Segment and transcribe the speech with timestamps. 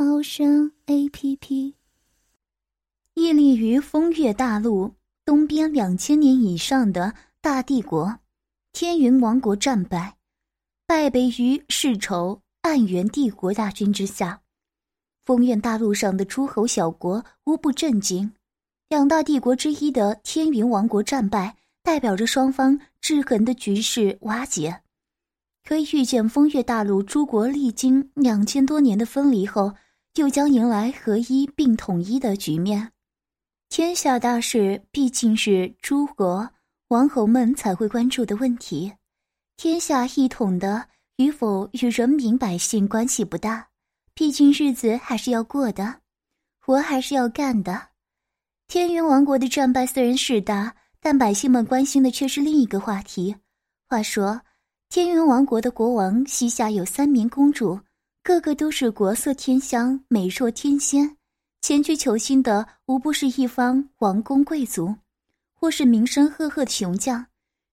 [0.00, 1.74] 猫声 A P P。
[3.14, 8.20] 屹立于风月大陆东边两千年以上的大帝国——
[8.72, 10.16] 天云王国战败，
[10.86, 14.40] 败北于世仇暗元帝国大军之下。
[15.24, 18.32] 风月大陆上的诸侯小国无不震惊。
[18.88, 24.80] 两大帝国之一的天云王国战败，代表着双方制衡的局势瓦解。
[25.64, 29.74] 可以预见，风月大陆诸国历经两千多年的分离后，
[30.18, 32.90] 又将迎来合一并统一的局面。
[33.68, 36.50] 天下大事毕竟是诸国
[36.88, 38.92] 王侯们才会关注的问题，
[39.56, 43.68] 天下一统的与否与人民百姓关系不大，
[44.12, 46.00] 毕竟日子还是要过的，
[46.58, 47.88] 活还是要干的。
[48.66, 53.36] 天云王国的战败虽然势大，但百姓们关心的却是另一个话题。
[53.88, 54.40] 话说。
[54.90, 57.78] 天云王国的国王膝下有三名公主，
[58.28, 61.16] 个个都是国色天香、美若天仙。
[61.62, 64.94] 前去求亲的无不是一方王公贵族，
[65.54, 67.24] 或是名声赫赫的雄将，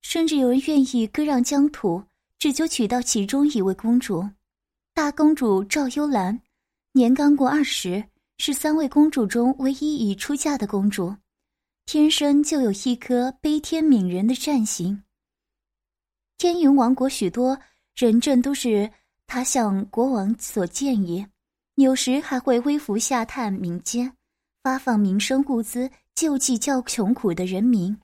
[0.01, 2.01] 甚至有人愿意割让疆土，
[2.39, 4.29] 只求娶到其中一位公主。
[4.93, 6.39] 大公主赵幽兰，
[6.93, 8.01] 年刚过二十，
[8.37, 11.13] 是三位公主中唯一已出嫁的公主，
[11.85, 15.03] 天生就有一颗悲天悯人的善心。
[16.37, 17.59] 天云王国许多
[17.93, 18.89] 人证都是
[19.27, 21.25] 他向国王所建议，
[21.75, 24.13] 有时还会微服下探民间，
[24.63, 27.97] 发放民生物资，救济较穷苦的人民。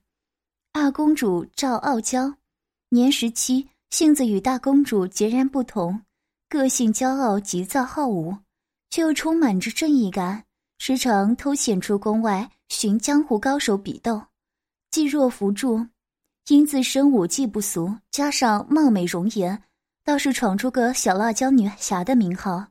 [0.74, 2.34] 二公主赵傲娇，
[2.90, 6.02] 年十七，性子与大公主截然不同，
[6.50, 8.36] 个性骄傲、急躁好武，
[8.90, 10.44] 却又充满着正义感，
[10.80, 14.22] 时常偷潜出宫外寻江湖高手比斗，
[14.92, 15.86] 济弱扶助。
[16.48, 19.64] 因自身武技不俗，加上貌美容颜，
[20.04, 22.68] 倒是闯出个小辣椒女侠的名号。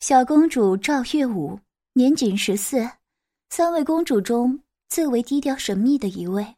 [0.00, 1.58] 小公主赵月武
[1.94, 2.88] 年仅十四，
[3.50, 6.56] 三位公主中最为低调神秘的一位，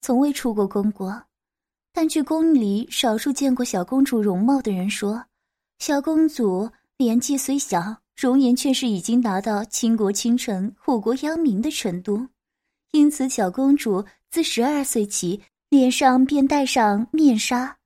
[0.00, 1.22] 从未出过宫国。
[1.92, 5.24] 但据宫里少数见过小公主容貌的人说，
[5.78, 12.26] 小公主年纪虽小，容颜却是已经达到倾国倾城、祸国殃民的程度。
[12.92, 15.40] 因此，小公主自十二岁起。
[15.70, 17.76] 脸上便戴上面纱，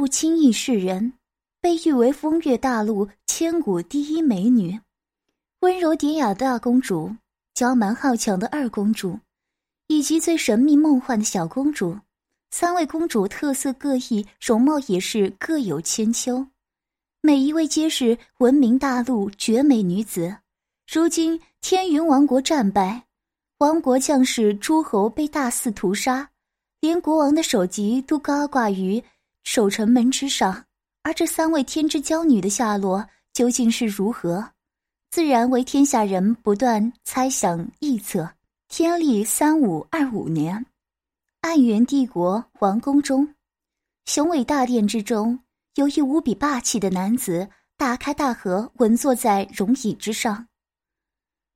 [0.00, 1.12] 不轻易示人，
[1.60, 4.80] 被誉为风月大陆千古第一美女。
[5.60, 7.14] 温柔典雅的大公主，
[7.52, 9.20] 娇蛮好强的二公主，
[9.88, 11.98] 以及最神秘梦幻的小公主，
[12.50, 16.46] 三位公主特色各异，容貌也是各有千秋，
[17.20, 20.34] 每一位皆是闻名大陆绝美女子。
[20.90, 23.04] 如今天云王国战败。
[23.58, 26.30] 王国将士诸侯被大肆屠杀，
[26.80, 29.04] 连国王的首级都高挂于
[29.44, 30.64] 守城门之上。
[31.02, 34.50] 而这三位天之娇女的下落究竟是如何，
[35.10, 38.30] 自然为天下人不断猜想臆测。
[38.68, 40.66] 天历三五二五年，
[41.40, 43.34] 暗元帝国皇宫中，
[44.04, 45.40] 雄伟大殿之中，
[45.74, 50.46] 有一无比霸气的男子，大开大合，稳坐在龙椅之上。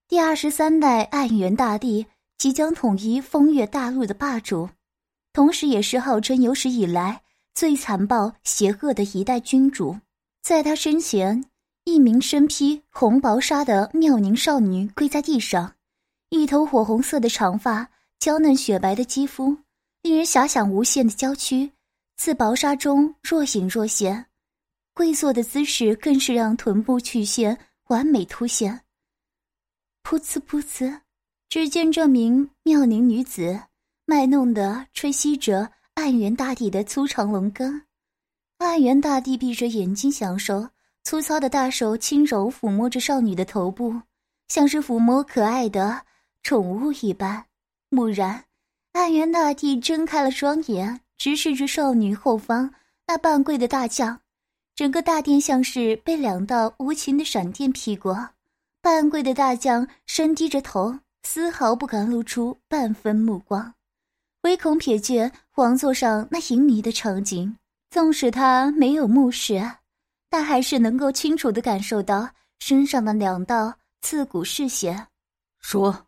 [0.09, 2.06] 第二十三代暗元大帝
[2.37, 4.71] 即将统一风月大陆的霸主，
[5.33, 7.23] 同时也是号称有史以来
[7.55, 9.97] 最残暴邪恶的一代君主。
[10.43, 11.45] 在他身前，
[11.85, 15.75] 一名身披红薄纱的妙龄少女跪在地上，
[16.31, 17.89] 一头火红色的长发，
[18.19, 19.57] 娇嫩雪白的肌肤，
[20.03, 21.71] 令人遐想无限的娇躯，
[22.17, 24.27] 自薄纱中若隐若现。
[24.93, 28.83] 跪坐的姿势更是让臀部曲线完美凸显。
[30.03, 31.00] 噗呲噗呲，
[31.49, 33.61] 只见这名妙龄女子
[34.05, 37.82] 卖弄的吹吸着暗元大帝的粗长龙根，
[38.58, 40.69] 暗元大帝闭着眼睛享受，
[41.05, 43.94] 粗糙的大手轻柔抚摸着少女的头部，
[44.49, 46.05] 像是抚摸可爱的
[46.43, 47.44] 宠物一般。
[47.91, 48.44] 蓦然，
[48.93, 52.75] 暗元大帝睁开了双眼，直视着少女后方
[53.06, 54.20] 那半跪的大将，
[54.75, 58.31] 整个大殿像是被两道无情的闪电劈过。
[58.82, 63.74] 半跪的大将深低着头，丝毫不敢露出半分目光，
[64.44, 67.56] 唯恐瞥见王座上那淫靡的场景。
[67.91, 69.62] 纵使他没有目视，
[70.29, 75.06] 但还是能够清楚的感受到身上的两道刺骨嗜血。
[75.61, 76.06] 说，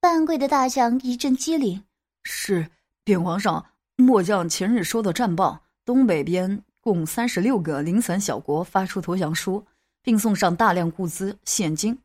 [0.00, 1.84] 半跪的大将一阵机灵。
[2.22, 2.66] 是，
[3.04, 3.64] 禀皇上，
[3.96, 9.62] 末将前日收到战报，东北边共三十六个零散小国发出投降书，
[10.02, 11.96] 并送上大量物资现金，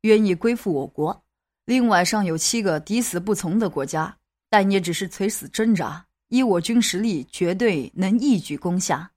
[0.00, 1.22] 愿意归附我国。
[1.66, 4.16] 另外尚有七个抵死不从的国家，
[4.54, 6.06] 但也只是垂死挣扎。
[6.28, 9.10] 依我军实力，绝对能一举攻下。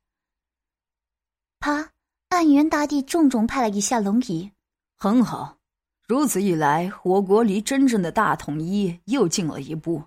[1.60, 1.92] 啪！
[2.30, 4.52] 暗元大帝重重拍了一下龙椅。
[4.98, 5.60] 很好，
[6.08, 10.04] 如此一来，我国离真正的大统一又近了一步。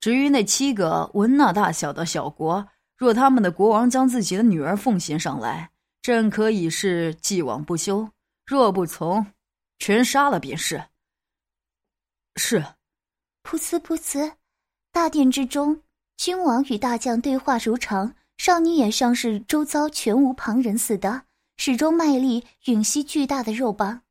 [0.00, 2.66] 至于那七个文纳大小的小国，
[2.96, 5.70] 若他们的国王将自己的女儿奉献上来，
[6.00, 8.08] 朕可以是既往不咎；
[8.46, 9.26] 若不从，
[9.78, 10.82] 全杀了便是。
[12.36, 12.64] 是。
[13.44, 14.32] 噗呲噗呲，
[14.92, 15.80] 大殿之中，
[16.18, 21.22] 君王与大将对话如常，少女也像是周遭全无旁人似的，
[21.56, 24.02] 始终卖力吮吸巨大的肉棒。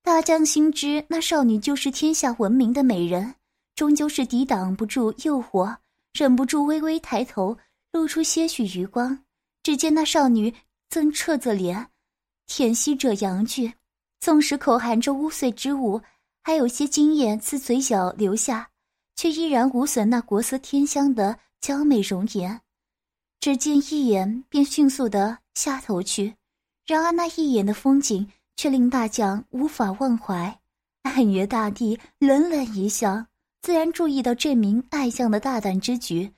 [0.00, 3.34] 大将心知那少女就是天下闻名的美人，
[3.74, 5.76] 终究是抵挡不住诱惑，
[6.12, 7.58] 忍不住微微抬头，
[7.90, 9.24] 露出些许余光。
[9.64, 10.54] 只见那少女
[10.88, 11.88] 正侧着脸，
[12.46, 13.72] 舔吸着阳具，
[14.20, 16.00] 纵使口含着污秽之物。
[16.44, 18.68] 还有些精液自嘴角流下，
[19.14, 22.60] 却依然无损那国色天香的娇美容颜。
[23.40, 26.34] 只见一眼便迅速的下头去，
[26.86, 30.60] 然而那一眼的风景却令大将无法忘怀。
[31.02, 33.26] 暗月大帝冷冷一笑，
[33.60, 36.32] 自然注意到这名爱将的大胆之举，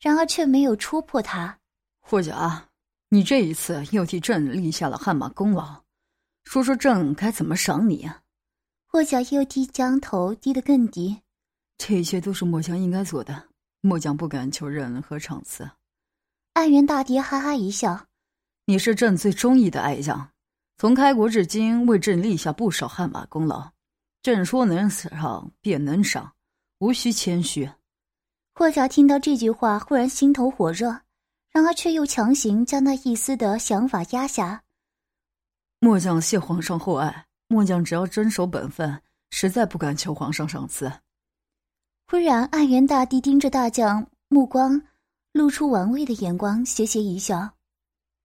[0.00, 1.58] 然而却没有戳破他。
[2.00, 2.68] 霍甲，
[3.08, 5.82] 你这一次又替朕立下了汗马功劳，
[6.44, 8.22] 说说朕该怎么赏你啊？
[8.86, 11.20] 霍家又低将头低得更低，
[11.78, 13.48] 这一切都是末将应该做的，
[13.80, 15.68] 末将不敢求任何赏赐。
[16.54, 18.06] 爱元大帝哈哈一笑
[18.66, 20.30] ：“你是朕最中意的爱将，
[20.78, 23.70] 从开国至今为朕立下不少汗马功劳，
[24.22, 26.32] 朕说能赏便能赏，
[26.78, 27.70] 无需谦虚。”
[28.54, 31.00] 霍小听到这句话，忽然心头火热，
[31.50, 34.62] 然而却又强行将那一丝的想法压下。
[35.80, 37.26] 末将谢皇上厚爱。
[37.46, 39.00] 末将只要遵守本分，
[39.30, 40.90] 实在不敢求皇上赏赐。
[42.06, 44.82] 忽然，暗元大帝盯着大将，目光
[45.32, 47.54] 露出玩味的眼光，斜斜一笑：“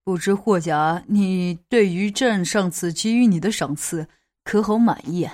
[0.04, 4.06] 不知霍家，你对于朕上次给予你的赏赐，
[4.44, 5.28] 可好满意？”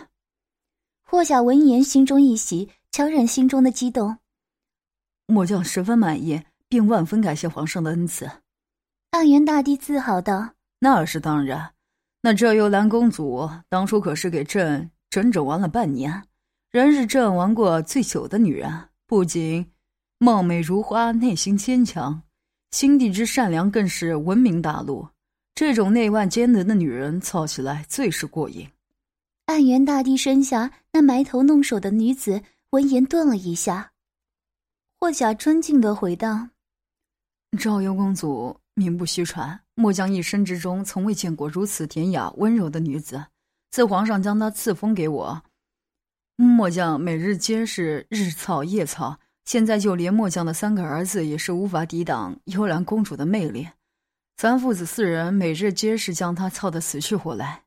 [1.03, 4.17] 霍甲闻言，心中一喜，强忍心中的激动
[5.27, 8.31] ：“末将十分满意，并万分感谢皇上的恩赐。”
[9.11, 11.73] 暗元大帝自豪道：“那是当然。”
[12.23, 16.26] 那这幽兰公主当初可是给朕整整玩了半年，
[16.77, 18.71] 仍是朕玩过最久的女人。
[19.07, 19.67] 不仅
[20.19, 22.21] 貌美如花，内心坚强，
[22.71, 25.09] 心地之善良更是闻名大陆。
[25.55, 28.69] 这种内外兼得的女人，操起来最是过瘾。
[29.47, 33.93] 暗元大帝身下那埋头弄手的女子闻言顿了一下，
[35.01, 36.47] 霍甲尊敬的回道
[37.59, 43.25] ：“赵幽公主。”名不虚传，末将一生之中从未见过如此典雅温柔的女子。
[43.71, 45.43] 自皇上将她赐封给我，
[46.45, 49.19] 末将每日皆是日操夜操。
[49.45, 53.69] 现在就连末将的三个儿子也是无法抵挡幽兰公主的魅力。
[54.37, 57.63] 咱父子四人每日皆是将她操得死去活来，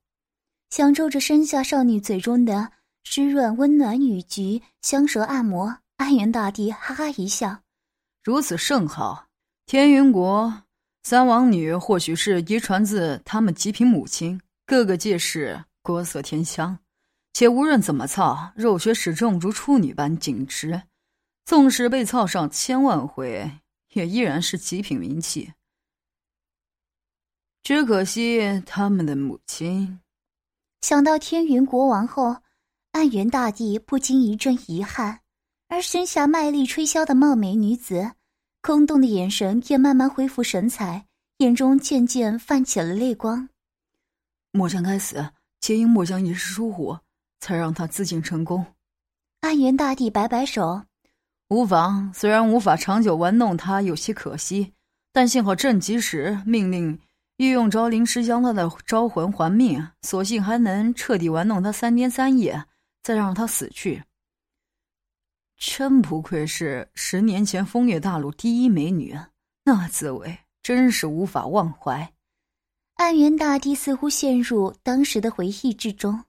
[0.70, 2.72] 享受着身下少女嘴中的
[3.04, 5.78] 湿润温暖语句，香舌按摩。
[5.96, 7.60] 安元大帝哈哈一笑
[8.24, 9.28] ：“如此甚好，
[9.66, 10.64] 天云国。”
[11.04, 16.78] 三王女或许是遗传自他们极品母亲，个个皆是国色天香，
[17.34, 20.84] 且无论怎么操，肉血始终如处女般紧直。
[21.46, 23.52] 纵使被操上千万回，
[23.94, 25.54] 也依然是极品名器。
[27.64, 30.00] 只可惜他们的母亲。
[30.82, 32.38] 想到天云国王后，
[32.92, 35.22] 暗元大帝不禁一阵遗憾，
[35.68, 38.12] 而身下卖力吹箫的貌美女子。
[38.62, 41.08] 空洞的眼神也慢慢恢复神采，
[41.38, 43.50] 眼中渐渐泛起了泪光。
[44.52, 45.32] 末将该死，
[45.62, 46.98] 皆因末将一时疏忽，
[47.40, 48.66] 才让他自尽成功。
[49.42, 50.84] 暗元大帝摆摆手，
[51.50, 52.14] 无妨。
[52.14, 54.74] 虽然无法长久玩弄他，有些可惜，
[55.14, 57.00] 但幸好朕及时命令
[57.38, 62.66] 御用招灵师将他的招魂还命，索性还能彻底玩弄他三天三夜，
[63.02, 64.04] 再让他死去。
[65.58, 69.18] 真不愧是十年前风月大陆第一美女，
[69.64, 72.14] 那滋味真是无法忘怀。
[72.96, 76.24] 暗元大帝似乎陷入当时的回忆之中。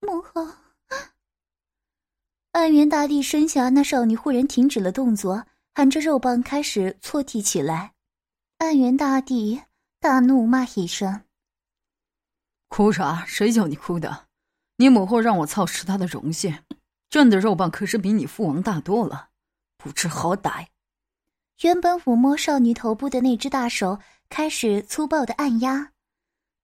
[0.00, 0.46] 母后，
[2.52, 7.92] 暗元大帝身下那少女忽然停止了动作，含着肉棒开始错踢起来。
[8.58, 9.62] 暗元大帝
[10.00, 11.22] 大怒骂一声
[12.68, 13.24] ：“哭啥？
[13.26, 14.26] 谁叫你哭的？
[14.76, 16.58] 你母后让我操持她的荣幸。
[17.08, 19.28] 朕的肉棒可是比你父王大多了，
[19.76, 20.66] 不知好歹。
[21.62, 23.98] 原本抚摸少女头部的那只大手
[24.28, 25.92] 开始粗暴的按压，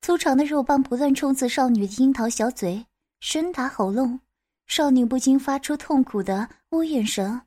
[0.03, 2.87] 粗长的肉棒不断冲刺少女的樱桃小嘴，
[3.25, 4.19] 深达喉咙，
[4.67, 7.41] 少女不禁发出痛苦的呜咽声。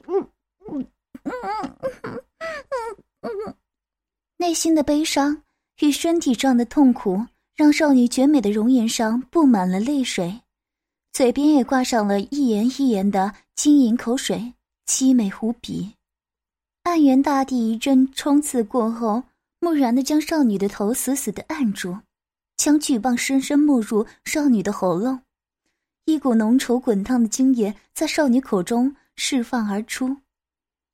[0.00, 0.30] 嗯
[3.20, 3.54] 嗯嗯
[4.38, 5.42] 内心的悲伤。
[5.80, 10.40] 与身体上的痛苦，让少女绝美的容颜上布满了泪水，
[11.12, 14.54] 嘴边也挂上了一言一言的晶莹口水，
[14.88, 15.92] 凄美无比。
[16.84, 19.22] 暗元大帝一阵冲刺过后，
[19.60, 21.98] 木然的将少女的头死死的按住，
[22.56, 25.20] 将巨棒深深没入少女的喉咙，
[26.06, 30.16] 一股浓稠滚烫的精液在少女口中释放而出，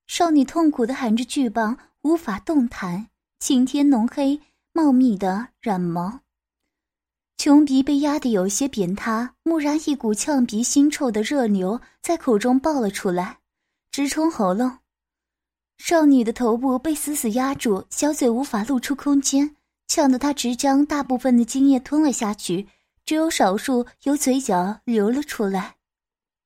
[0.08, 3.06] 少女痛苦的含着巨棒，无法动弹，
[3.38, 4.40] 晴天浓黑。
[4.76, 6.18] 茂密的软毛，
[7.36, 13.38] 穷鼻被压得有些扁塌，蓦然一股呛鼻腥臭的热流在口中爆了出来，
[13.94, 14.78] 直冲喉咙。
[15.78, 19.54] 少女的头部被死死压住，小嘴无法露出空间，
[19.86, 22.66] 呛得她直将大部分的精液吞了下去，
[23.06, 25.76] 只有少数由嘴角流了出来。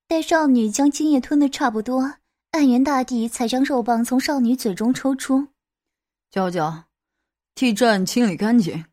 [0.06, 2.16] 待少女将精液吞得差不多，
[2.50, 5.48] 暗元大帝才将肉棒从少女嘴中抽出，
[6.30, 6.84] 娇娇。
[7.54, 8.84] 替朕清理干净。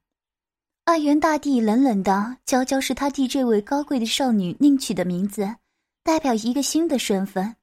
[0.85, 5.57] 暗元大帝冷冷道：“娇娇是他替这位高贵的少女另取的名字，
[6.05, 7.53] 代表一个新的身份。”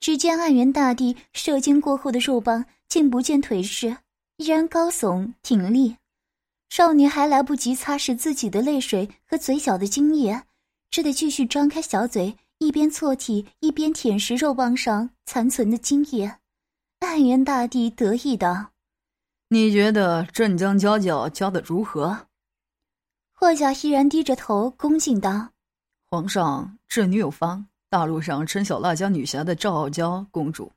[0.00, 3.98] 只见暗元大帝射精过后的肉棒竟不见腿势，
[4.36, 5.96] 依然高耸挺立。
[6.70, 10.44] 少女还来不及擦拭自己的泪水和嘴角的精液，
[10.90, 16.38] 只得继续张开小嘴，一边错体一边舔食肉棒上残存的精液。
[17.00, 18.72] 暗元大帝得意道。
[19.48, 22.26] 你觉得镇江娇娇教的如何？
[23.32, 25.50] 霍家依然低着头，恭敬道
[26.10, 30.70] ：“皇上，这女有方，大陆上称小辣椒女侠的赵傲娇公主，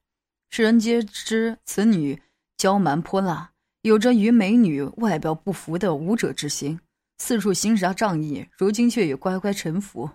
[0.50, 2.22] 世人皆知此女
[2.56, 3.52] 娇蛮泼辣，
[3.82, 6.80] 有着与美女外表不符的武者之心，
[7.18, 10.10] 四处行侠仗义，如今却也乖乖臣服，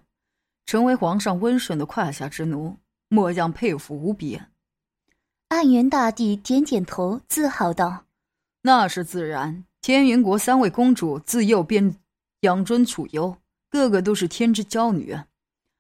[0.65, 4.41] 成为皇上温顺的胯下之奴，末将佩服无比。”
[5.49, 8.07] 暗元大帝点点头，自豪道。
[8.63, 9.65] 那是自然。
[9.83, 11.95] 天云国三位公主自幼便
[12.41, 13.37] 养尊处优，
[13.69, 15.17] 个个都是天之娇女。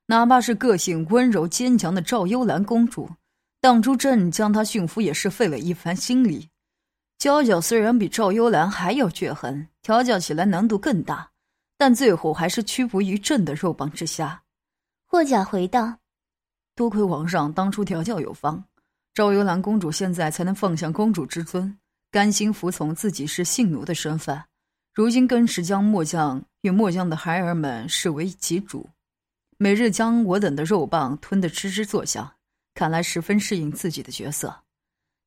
[0.07, 3.11] 哪怕是个性温柔坚强的赵幽兰公主，
[3.61, 6.49] 当初朕将她驯服也是费了一番心力。
[7.19, 11.31] 娇娇虽然比赵幽兰还要倔狠，调教起来难度更大，
[11.77, 14.43] 但最后还是屈服于朕的肉棒之下。
[15.07, 15.99] 霍甲回道
[16.77, 18.63] ：“多亏皇上当初调教有方，
[19.15, 21.77] 赵幽兰公主现在才能放下公主之尊。”
[22.13, 24.41] 甘心服从自己是性奴的身份，
[24.95, 28.89] 如今更是将末将与末将的孩儿们视为己主，
[29.59, 32.35] 每日将我等的肉棒吞得吱吱作响，
[32.75, 34.63] 看来十分适应自己的角色。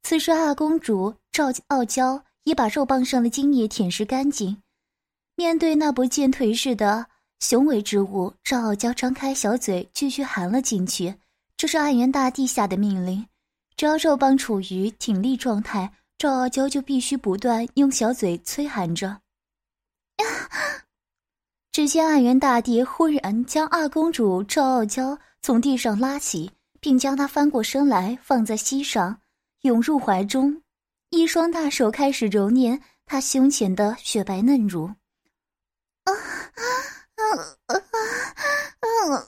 [0.03, 4.61] 此时，二公主赵傲娇已把肉棒上的精液舔舐干净，
[5.35, 7.07] 面对那不见颓势的
[7.39, 11.15] 雄伟之物，赵傲娇张开小嘴继续含了进去。
[11.57, 13.25] 这是暗元大帝下的命令，
[13.75, 15.91] 只要肉棒处于挺立状态。
[16.17, 19.21] 赵傲娇就必须不断用小嘴催含着。
[21.79, 29.17] 只见暗元大帝忽然将二公主赵傲娇从地上拉起，并将她翻过身来放在膝上，
[29.61, 30.61] 涌入怀中，
[31.09, 34.87] 一双大手开始揉捏她胸前的雪白嫩乳。
[36.03, 36.61] 啊啊
[37.15, 37.31] 啊
[37.67, 37.75] 啊
[38.81, 39.23] 啊啊啊！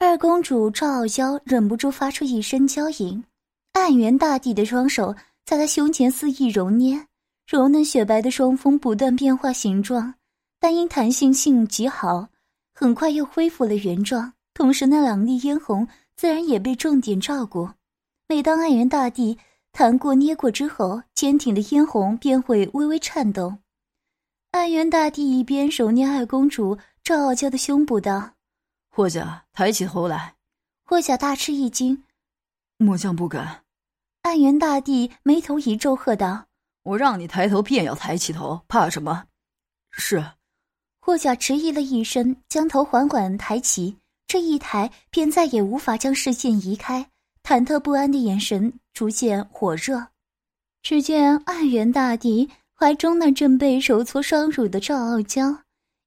[0.00, 3.22] 二公主赵傲娇忍不住发出一声娇吟，
[3.86, 5.14] 暗元大帝的双手
[5.44, 7.06] 在他胸前肆意揉捏，
[7.46, 10.12] 柔嫩雪白的双峰不断变化形状，
[10.58, 12.26] 但因弹性性极好，
[12.74, 14.32] 很快又恢复了原状。
[14.54, 17.70] 同时，那两粒嫣红自然也被重点照顾。
[18.26, 19.38] 每当暗元大帝
[19.70, 23.56] 弹过捏过之后，坚挺的嫣红便会微微颤动。
[24.50, 28.32] 暗元大帝一边揉捏二公主赵傲娇的胸部道。
[28.90, 30.34] 霍家抬起头来，
[30.84, 32.02] 霍家大吃一惊，
[32.78, 33.62] 末将不敢。
[34.26, 36.46] 暗元大帝眉头一皱，喝道
[36.82, 39.22] ：“我让你抬头，便要抬起头，怕什么？”
[39.92, 40.32] 是。
[41.00, 47.08] 霍甲迟疑了一声，将头缓缓抬起，这一抬便再也无法将视线移开，
[47.44, 50.04] 忐忑不安的眼神逐渐火热。
[50.82, 55.56] 只见暗元大帝怀中那正被揉搓双乳的赵傲娇，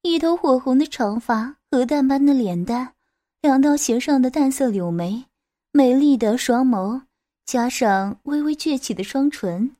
[0.02, 2.96] 一头火红的长发，鹅蛋般的脸蛋，
[3.42, 5.24] 两道斜上的淡色柳眉，
[5.72, 7.02] 美丽的双眸，
[7.50, 9.75] 加上微微撅起的双唇，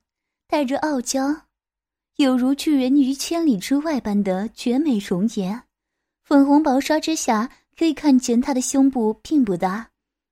[0.48, 1.42] 带着傲娇，
[2.16, 5.62] 有如拒人于千里之外般的绝美容颜。
[6.24, 7.48] 粉红薄纱之下，
[7.78, 9.88] 可以看见她的胸部并不大，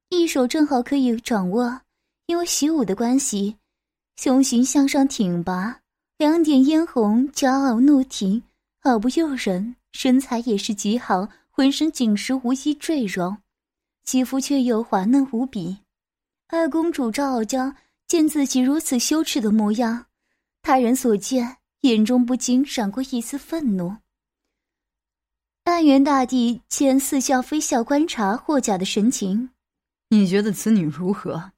[0.09, 1.81] 一手正好可以掌握，
[2.27, 3.55] 因为习武的关系，
[4.17, 5.79] 胸型向上挺拔。
[6.17, 8.43] 两点嫣红，骄傲怒挺，
[8.83, 9.77] 好不诱人。
[9.93, 13.37] 身材也是极好，浑身紧实无一赘肉，
[14.05, 15.77] 肌肤却又滑嫩无比。
[16.51, 17.75] 二公主赵傲娇
[18.07, 20.07] 见自己如此羞耻的模样，
[20.63, 23.95] 他人所见，眼中不禁闪过一丝愤怒。
[25.65, 29.51] 安元大帝见似笑非笑观察霍甲的神情，
[30.09, 31.53] 你觉得此女如何？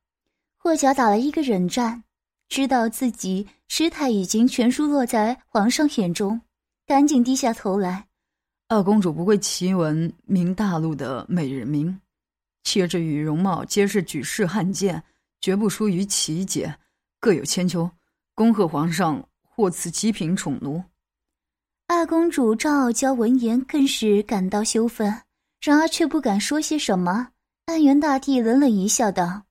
[0.59, 2.02] 霍甲打了一个冷战。
[2.49, 6.40] 知道自己失态已经全数落在皇上眼中，
[6.85, 8.09] 赶紧低下头来。
[8.66, 11.97] 二公主不会奇闻明大陆的美人名，
[12.64, 15.02] 气质与容貌皆是举世罕见，
[15.40, 16.76] 绝不输于其姐，
[17.18, 17.90] 各有千秋。
[18.34, 20.82] 恭贺皇上获赐极品宠奴。
[21.86, 25.22] 二公主赵傲娇闻言更是感到羞愤，
[25.60, 27.28] 然而却不敢说些什么。
[27.66, 29.42] 安元大帝冷冷一笑，道：“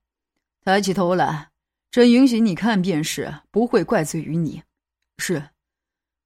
[0.66, 1.50] 抬起头来。”
[1.92, 4.62] 朕允许你看便是，不会怪罪于你。
[5.18, 5.50] 是。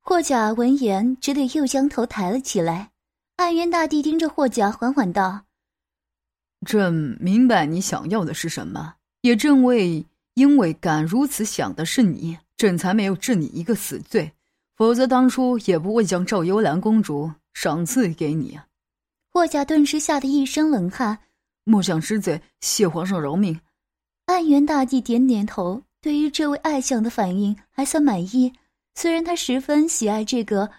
[0.01, 2.91] 霍甲闻言，只得又将头抬了起来。
[3.37, 5.45] 暗渊大帝盯着霍甲，缓缓道
[6.63, 14.31] ：“朕明白你想要的是什么，也正为因为敢如此想的是你，朕才没有治你一个死罪。
[14.75, 18.59] 否则当初也不会将赵幽兰公主赏赐给你。”
[19.31, 21.17] 霍甲顿时吓得一身冷汗，
[21.63, 23.59] 末将知罪，谢皇上饶命。
[24.25, 28.53] 暗元大帝点点头，对于这位爱将的反应还算满意。
[28.95, 30.69] 虽然他十分喜爱这个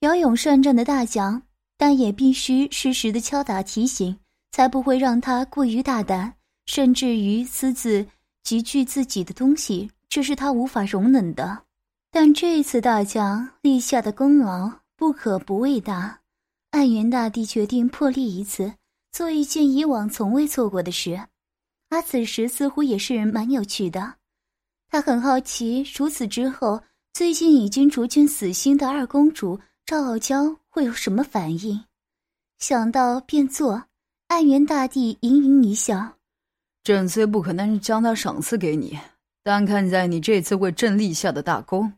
[0.00, 1.42] 骁勇善战的大将，
[1.76, 4.16] 但也必须适时的敲打提醒，
[4.50, 6.34] 才不会让他过于大胆，
[6.66, 8.06] 甚至于私自
[8.42, 11.64] 集聚自己的东西，这是他无法容忍的。
[12.10, 16.20] 但这次大将立下的功劳不可不为大，
[16.72, 18.74] 暗元大帝决定破例一次，
[19.12, 21.20] 做一件以往从未做过的事。
[21.88, 24.14] 他此时似乎也是蛮有趣的，
[24.88, 26.82] 他很好奇，如此之后，
[27.12, 31.84] 最近已经逐渐死心的二公主赵傲娇会有什么反应？
[32.58, 33.84] 想到便做，
[34.30, 36.12] 暗元大帝盈盈一笑
[36.84, 38.96] ：“朕虽不可能将他赏赐给你，
[39.42, 41.92] 但看在你这次为朕立下的大功，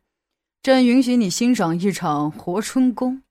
[0.63, 3.23] 朕允许你欣赏一场活春宫。”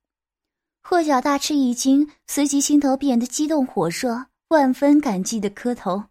[0.88, 6.04] 霍小大吃一惊，随即心头变得激动火热，万分感激的磕头。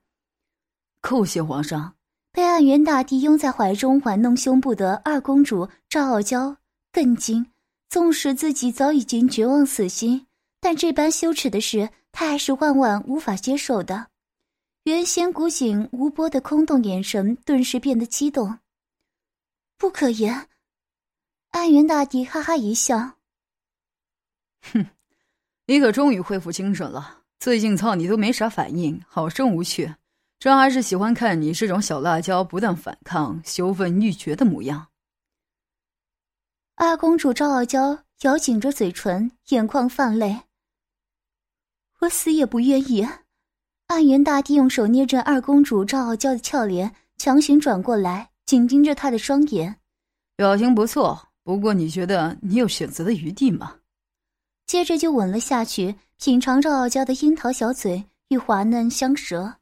[1.01, 1.95] 叩谢皇上！
[2.33, 6.57] 被暗元大帝拥在怀中玩弄胸部的二公主赵傲娇
[6.93, 7.47] 更惊。
[7.89, 10.27] 纵使自己早已经绝望死心，
[10.61, 14.09] 但这般羞耻的事，她还是万万无法接受的。
[14.85, 18.59] 原先古井无波的空洞眼神，顿时变得激动。
[19.77, 20.49] 不可言！
[21.51, 23.13] 暗元大帝哈哈一笑
[24.73, 24.87] ：“哼，
[25.67, 27.23] 你可终于恢复精神了。
[27.39, 29.95] 最近操你都没啥反应，好生无趣。”
[30.41, 34.89] 朕还是喜欢看你这种小辣椒不断反抗、羞愤欲绝的模样。
[36.77, 40.45] 二公主赵傲娇咬紧着嘴唇，眼眶泛泪。
[42.01, 43.07] 我死也不愿意。
[43.89, 49.77] 暗元大帝用手捏着二公主赵傲娇的俏脸，强行转过来，紧盯着她的双眼。
[50.37, 53.77] 表情不错，不过你觉得你有选择的余地吗？
[54.67, 59.57] 接着就吻了下去，品尝赵傲娇的樱桃小嘴与滑嫩香舌。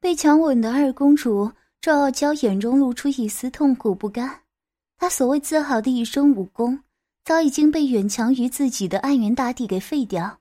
[0.00, 4.42] 被强吻的二公主赵傲娇眼中露出一丝痛苦不甘，
[4.98, 6.80] 她所谓自豪的一身武功，
[7.24, 10.38] 早已经被远强于自己的暗元大帝给废掉。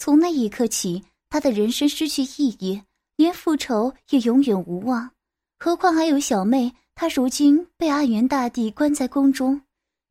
[0.00, 2.82] 从那一刻起，他的人生失去意义，
[3.16, 5.10] 连复仇也永远无望。
[5.58, 9.60] 何况还有小妹，她如今被暗元大帝关在宫中，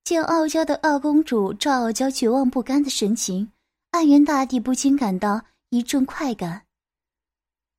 [0.03, 3.51] 见傲娇的二公主赵傲娇绝望不甘的神情，
[3.89, 6.67] 暗元大帝不禁感到一阵快感。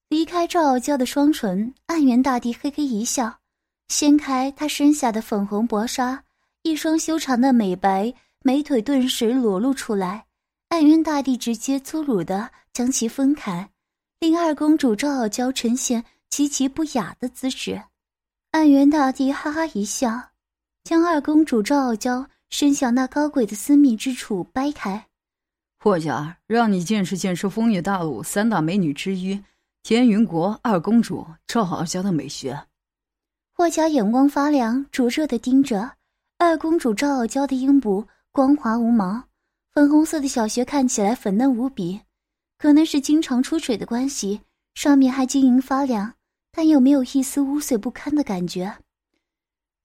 [0.09, 3.39] 离开赵傲娇的双唇，暗元大帝嘿嘿一笑，
[3.87, 6.25] 掀开她身下的粉红薄纱，
[6.65, 10.27] 一双修长的美白美腿顿时裸露出来。
[10.71, 13.69] 暗渊大帝直接粗鲁的将其分开，
[14.21, 17.83] 令二公主赵傲娇呈现极其不雅的姿势。
[18.53, 20.31] 暗渊大帝哈哈一笑，
[20.85, 25.09] 将二公主赵傲娇伸向那高贵的私密之处掰开。
[25.81, 29.43] 霍家让你见识见识风月大陆三大美女之一。
[29.83, 32.67] 天云国二公主赵傲娇的美学，
[33.55, 35.91] 霍家眼光发亮，灼热的盯着
[36.39, 39.25] 二公主赵傲娇的阴部光滑无毛，
[39.73, 42.01] 粉红色的小穴看起来粉嫩无比。
[42.59, 44.43] 可能是经常出水的关系，
[44.75, 46.15] 上面还晶莹发亮，
[46.53, 48.79] 但又没有一丝污秽不堪的感觉。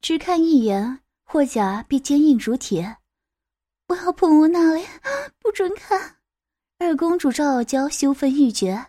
[0.02, 2.98] 只看一眼，货甲便坚硬如铁。
[3.88, 4.84] 不要碰我那里，
[5.40, 6.18] 不准看！
[6.80, 8.88] 二公主赵傲娇羞愤欲绝，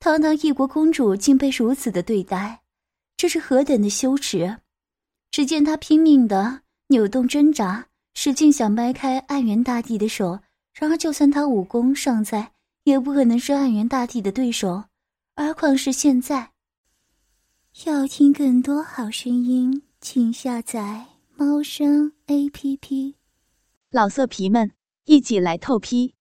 [0.00, 2.62] 堂堂一国公主竟被如此的对待，
[3.16, 4.58] 这是何等的羞耻！
[5.30, 7.86] 只见她拼命的扭动挣扎，
[8.22, 10.40] 使劲想掰开暗元大帝的手。
[10.74, 12.52] 然而，就算他武功尚在，
[12.84, 14.84] 也不可能是暗元大帝的对手，
[15.36, 16.52] 而况是现在。
[17.86, 23.16] 要听更多好声音，请下载猫声 A P P。
[23.88, 24.70] 老色皮们，
[25.06, 26.14] 一起来透批！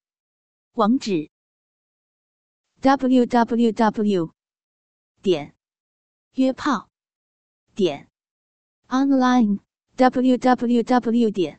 [0.76, 1.30] 网址
[2.80, 4.32] ：w w w.
[5.22, 5.54] 点
[6.36, 6.88] 约炮
[7.76, 8.08] 点
[8.88, 9.60] online
[9.98, 11.30] w w w.
[11.30, 11.59] 点